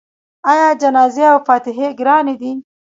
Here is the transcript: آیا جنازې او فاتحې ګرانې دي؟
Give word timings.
آیا 0.51 0.69
جنازې 0.81 1.23
او 1.31 1.37
فاتحې 1.47 1.87
ګرانې 1.99 2.35
دي؟ 2.41 2.51